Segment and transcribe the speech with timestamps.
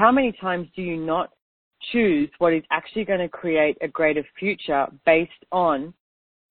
[0.00, 1.28] how many times do you not
[1.92, 5.92] choose what is actually going to create a greater future based on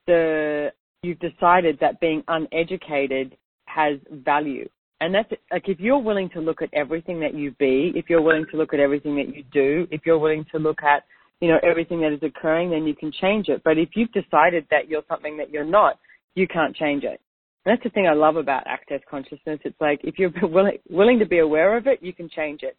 [0.05, 3.35] the you've decided that being uneducated
[3.65, 4.69] has value.
[5.01, 8.21] And that's like if you're willing to look at everything that you be, if you're
[8.21, 11.03] willing to look at everything that you do, if you're willing to look at,
[11.41, 13.61] you know, everything that is occurring, then you can change it.
[13.63, 15.97] But if you've decided that you're something that you're not,
[16.35, 17.19] you can't change it.
[17.65, 19.59] And that's the thing I love about access consciousness.
[19.63, 22.77] It's like if you're willing, willing to be aware of it, you can change it.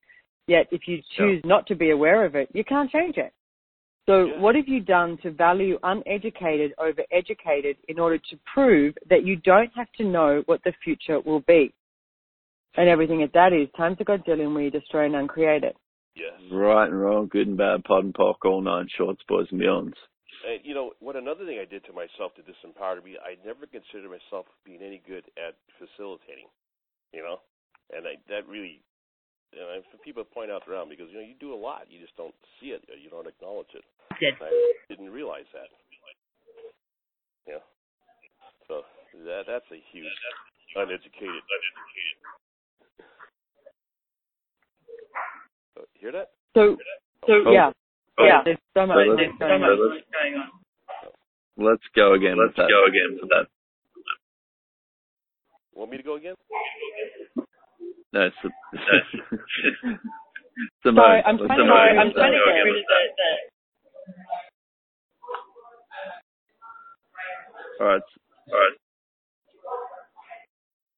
[0.50, 3.32] Yet if you choose not to be aware of it, you can't change it.
[4.06, 4.40] So yeah.
[4.40, 9.36] what have you done to value uneducated over educated in order to prove that you
[9.36, 11.72] don't have to know what the future will be?
[12.76, 15.76] And everything at that is time to Godzillion where you destroy and uncreate it.
[16.16, 16.32] Yes.
[16.50, 19.94] Right and wrong, good and bad, POD and POC, all nine shorts, boys and beyonds.
[20.50, 21.14] And you know what?
[21.14, 25.00] Another thing I did to myself to disempower me, I never considered myself being any
[25.06, 26.50] good at facilitating.
[27.12, 27.36] You know,
[27.94, 28.82] and I, that really
[29.52, 32.16] and I, people point out around because you know you do a lot, you just
[32.16, 33.84] don't see it, you don't acknowledge it.
[34.18, 34.34] Did.
[34.40, 34.50] I
[34.88, 35.68] didn't realize that.
[37.48, 37.64] Yeah.
[38.68, 38.82] So
[39.26, 40.06] that that's a huge
[40.76, 41.42] uneducated.
[41.42, 42.18] Uneducated.
[45.74, 46.28] So, hear that?
[46.54, 46.76] So,
[47.26, 47.52] so oh.
[47.52, 47.70] yeah,
[48.18, 48.24] oh.
[48.24, 48.40] yeah.
[48.44, 48.96] There's so much.
[48.96, 50.50] So there's so much going on.
[51.56, 52.36] Let's go again.
[52.38, 53.46] Let's go again with that.
[55.74, 56.34] Want me to go again?
[58.12, 58.36] No, it's,
[60.82, 61.04] Simone.
[61.04, 62.94] Sorry, I'm trying to, I'm trying to get rid of the,
[67.80, 68.02] All right.
[68.48, 68.76] All right.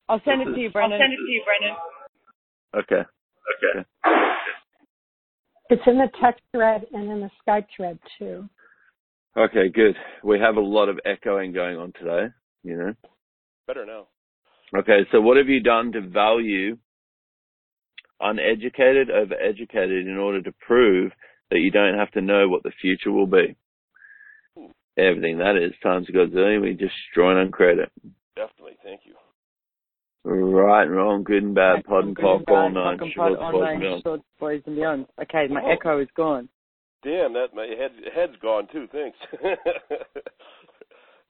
[0.08, 1.00] I'll send it to you, Brendan.
[1.00, 1.76] I'll send it to you, Brendan.
[2.74, 3.02] Okay.
[3.66, 3.86] Okay.
[5.70, 8.48] It's in the text thread and in the Skype thread too.
[9.36, 9.96] Okay, good.
[10.22, 12.26] We have a lot of echoing going on today,
[12.62, 12.94] you know.
[13.66, 14.08] Better now.
[14.76, 16.76] Okay, so what have you done to value
[18.22, 21.12] uneducated over educated in order to prove
[21.50, 23.56] that you don't have to know what the future will be.
[24.98, 27.92] Everything that is times Godzillion, we destroy and uncreate it.
[28.36, 29.14] Definitely, thank you.
[30.24, 33.40] Right and wrong, good and bad, POD and POC, all nine, shorts,
[34.04, 35.06] boys, boys and beyond.
[35.20, 35.72] Okay, my oh.
[35.72, 36.48] echo is gone.
[37.02, 38.86] Damn, that my head head's gone too.
[38.92, 39.18] Thanks.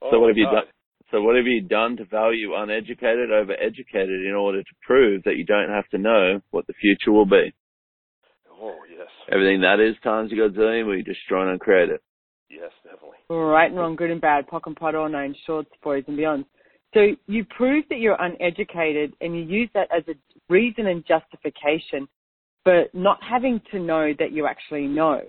[0.03, 0.65] oh so what have you done?
[1.13, 5.37] So what have you done to value uneducated over educated in order to prove that
[5.37, 7.53] you don't have to know what the future will be?
[8.51, 9.09] Oh, yes.
[9.31, 12.01] Everything that is times you got doing, we destroy and create it.
[12.49, 13.19] Yes, definitely.
[13.29, 16.47] Right and wrong, good and bad, POC and pot, all nine shorts, boys and beyond.
[16.95, 20.15] So you prove that you're uneducated and you use that as a
[20.49, 22.09] reason and justification
[22.65, 25.21] for not having to know that you actually know.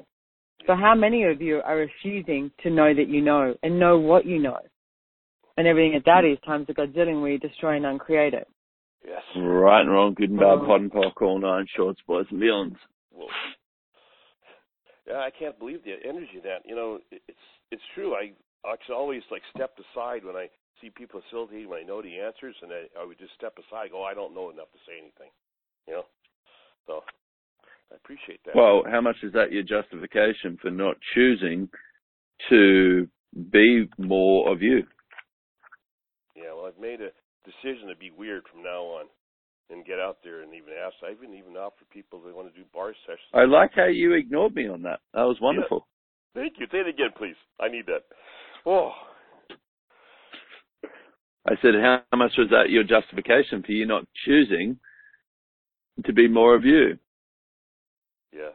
[0.65, 4.25] So how many of you are refusing to know that you know and know what
[4.25, 4.59] you know?
[5.57, 8.47] And everything at that is times a Godzillion where you destroy and uncreate it.
[9.05, 9.21] Yes.
[9.35, 10.65] Right and wrong, good and bad, oh.
[10.65, 12.77] POD and POC, all nine shorts, boys and beyonds.
[13.11, 13.27] Well,
[15.07, 16.59] yeah, I can't believe the energy of that.
[16.65, 18.15] You know, it's it's true.
[18.15, 18.31] I
[18.71, 20.47] actually always like stepped aside when I
[20.81, 23.91] see people facilitating when I know the answers, and I, I would just step aside.
[23.91, 25.31] Go, oh, I don't know enough to say anything.
[25.87, 26.03] You know,
[26.87, 27.01] so
[27.91, 28.55] I appreciate that.
[28.55, 31.67] Well, how much is that your justification for not choosing
[32.49, 33.07] to
[33.51, 34.83] be more of you?
[36.73, 37.09] I've made a
[37.45, 39.05] decision to be weird from now on
[39.69, 40.95] and get out there and even ask.
[41.03, 43.19] I even even offer people they want to do bar sessions.
[43.33, 44.99] I like how you ignored me on that.
[45.13, 45.87] That was wonderful.
[46.35, 46.41] Yeah.
[46.41, 46.67] Thank you.
[46.71, 47.35] Say it again, please.
[47.59, 48.03] I need that.
[48.65, 48.91] Oh.
[51.47, 54.79] I said, how much was that your justification for you not choosing
[56.05, 56.97] to be more of you?
[58.31, 58.53] Yes.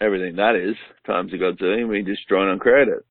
[0.00, 0.74] Everything that is,
[1.06, 3.04] times of Godzillion, we destroy and create it.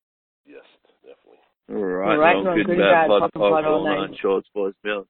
[1.68, 5.06] Right, right wrong, good, good bad, pod, pod, all nine shorts, boys, Bill.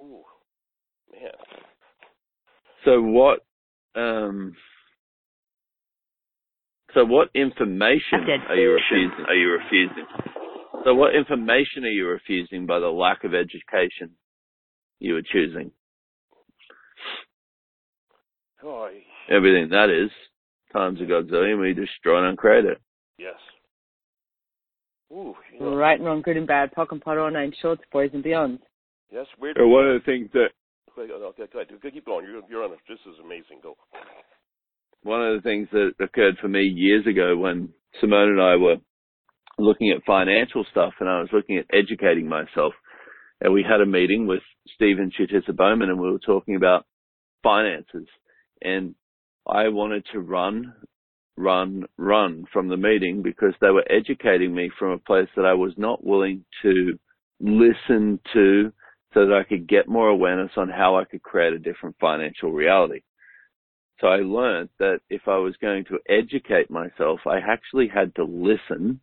[0.00, 0.22] Ooh,
[1.12, 1.30] man.
[2.84, 3.40] So what,
[3.94, 4.54] um,
[6.94, 9.24] so what information are you refusing?
[9.28, 10.06] Are you refusing?
[10.84, 14.12] So what information are you refusing by the lack of education
[14.98, 15.72] you were choosing?
[18.64, 18.88] Oh,
[19.30, 20.10] Everything that is,
[20.72, 22.78] times of Godzillion, we destroy and create it.
[23.18, 23.36] Yes.
[25.12, 28.22] Ooh, Right and wrong, good and bad, POC and POD, all nine shorts, boys and
[28.22, 28.60] beyond.
[29.12, 29.58] Yes, weird.
[29.58, 30.50] Uh, one of the things that.
[30.96, 31.92] Okay, okay, go ahead.
[31.92, 32.26] Keep going.
[32.26, 32.78] You're, you're on it.
[32.88, 33.58] This is amazing.
[33.62, 33.76] Go.
[35.02, 37.70] One of the things that occurred for me years ago when
[38.00, 38.76] Simone and I were
[39.58, 42.74] looking at financial stuff and I was looking at educating myself.
[43.40, 44.40] And we had a meeting with
[44.74, 46.86] Stephen Chutisa Bowman and we were talking about
[47.42, 48.06] finances.
[48.62, 48.94] And
[49.46, 50.74] I wanted to run
[51.40, 55.54] run, run from the meeting because they were educating me from a place that I
[55.54, 56.98] was not willing to
[57.40, 58.72] listen to
[59.14, 62.52] so that I could get more awareness on how I could create a different financial
[62.52, 63.00] reality.
[64.00, 68.24] So I learned that if I was going to educate myself, I actually had to
[68.24, 69.00] listen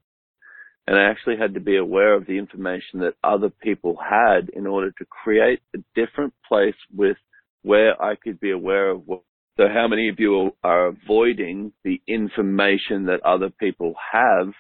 [0.88, 4.66] and I actually had to be aware of the information that other people had in
[4.66, 7.18] order to create a different place with
[7.64, 9.22] where I could be aware of what.
[9.58, 14.54] So how many of you are avoiding the information that other people have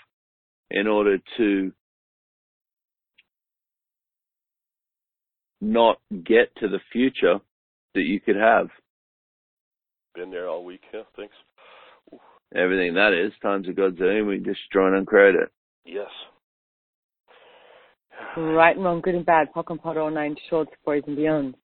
[0.71, 1.71] in order to
[5.61, 7.39] not get to the future
[7.93, 8.69] that you could have?
[10.15, 10.81] Been there all week.
[10.91, 11.35] Yeah, thanks.
[12.55, 15.51] Everything that is, times of God's own, we destroy and uncreate it.
[15.85, 16.09] Yes.
[18.35, 21.55] Right and wrong, good and bad, POC and POD, all nine shorts, boys and beyond.